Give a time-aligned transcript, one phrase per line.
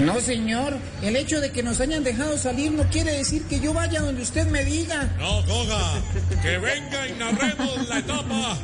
[0.00, 0.76] No, señor.
[1.02, 4.22] El hecho de que nos hayan dejado salir no quiere decir que yo vaya donde
[4.22, 5.08] usted me diga.
[5.18, 6.00] No, coja.
[6.42, 8.58] Que venga y narremos la etapa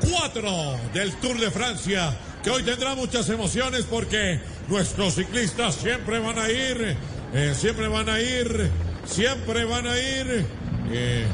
[0.00, 2.16] 4 del Tour de Francia.
[2.42, 6.96] Que hoy tendrá muchas emociones porque nuestros ciclistas siempre van a ir,
[7.32, 8.70] eh, siempre van a ir,
[9.06, 10.44] siempre van a ir.
[10.90, 11.24] Eh,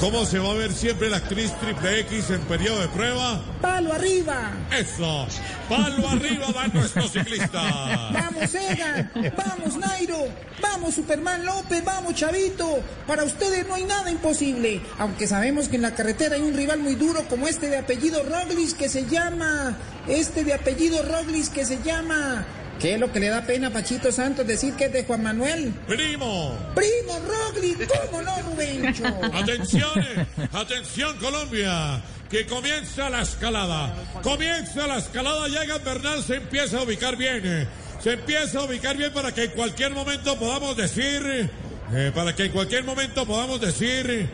[0.00, 3.42] ¿Cómo se va a ver siempre la actriz Triple X en periodo de prueba?
[3.62, 4.52] ¡Palo arriba!
[4.76, 5.26] Eso,
[5.68, 7.72] palo arriba van nuestros ciclistas.
[8.12, 9.10] ¡Vamos, Egan!
[9.36, 10.26] ¡Vamos, Nairo!
[10.60, 11.84] ¡Vamos, Superman López!
[11.84, 12.80] ¡Vamos, Chavito!
[13.06, 14.82] Para ustedes no hay nada imposible.
[14.98, 18.22] Aunque sabemos que en la carretera hay un rival muy duro como este de apellido
[18.24, 19.76] Roglic que se llama...
[20.08, 22.44] Este de apellido Roglic que se llama...
[22.80, 25.22] ¿Qué es lo que le da pena a Pachito Santos decir que es de Juan
[25.22, 25.72] Manuel?
[25.86, 27.88] Primo, ¡Primo Roglic!
[27.88, 29.04] ¿Cómo no, Rubencho?
[29.32, 33.94] Atención, eh, atención Colombia, que comienza la escalada.
[34.22, 37.40] Comienza la escalada, llega Bernal, se empieza a ubicar bien.
[37.44, 37.66] eh.
[38.02, 41.48] Se empieza a ubicar bien para que en cualquier momento podamos decir,
[41.92, 44.28] eh, para que en cualquier momento podamos decir,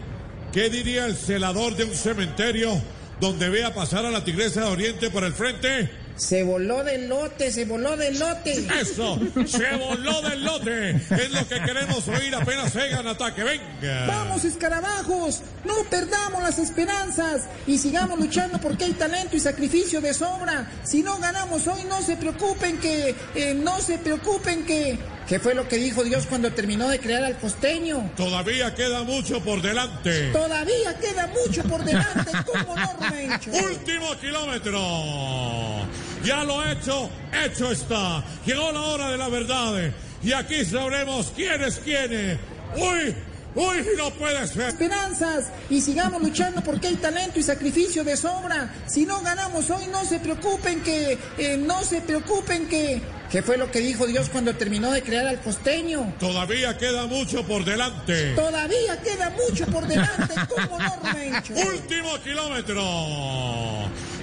[0.52, 2.82] ¿qué diría el celador de un cementerio
[3.20, 5.90] donde vea pasar a la tigresa de Oriente por el frente?
[6.16, 8.52] Se voló del lote, se voló del lote.
[8.78, 10.90] Eso, se voló del lote.
[10.90, 13.42] Es lo que queremos oír apenas hagan ataque.
[13.42, 14.06] Venga.
[14.06, 20.12] Vamos, escarabajos, no perdamos las esperanzas y sigamos luchando porque hay talento y sacrificio de
[20.12, 20.70] sobra.
[20.84, 24.98] Si no ganamos hoy, no se preocupen que, eh, no se preocupen que...
[25.30, 28.10] ¿Qué fue lo que dijo Dios cuando terminó de crear al costeño?
[28.16, 30.32] Todavía queda mucho por delante.
[30.32, 33.52] Todavía queda mucho por delante, ¿cómo no, Rubencho?
[33.52, 35.86] Último kilómetro.
[36.24, 37.08] Ya lo ha hecho,
[37.44, 38.24] hecho está.
[38.44, 39.92] Llegó la hora de la verdad.
[40.20, 42.36] Y aquí sabremos quién es quién.
[42.74, 43.14] Uy,
[43.54, 44.68] uy, no puede ser.
[44.68, 48.72] esperanzas y sigamos luchando porque hay talento y sacrificio de sobra.
[48.86, 53.00] Si no ganamos hoy, no se preocupen que, eh, no se preocupen que...
[53.30, 56.14] ¿Qué fue lo que dijo Dios cuando terminó de crear al costeño?
[56.18, 58.34] Todavía queda mucho por delante.
[58.34, 61.54] Todavía queda mucho por delante, ¿cómo no, Rubencho?
[61.72, 62.82] Último kilómetro.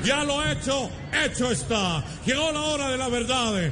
[0.04, 0.90] Ya lo ha hecho,
[1.24, 2.04] hecho está.
[2.26, 3.72] Llegó la hora de la verdad.